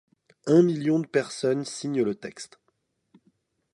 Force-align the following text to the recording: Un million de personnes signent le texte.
Un 0.47 0.63
million 0.63 0.97
de 0.99 1.05
personnes 1.05 1.63
signent 1.63 2.01
le 2.01 2.15
texte. 2.15 2.59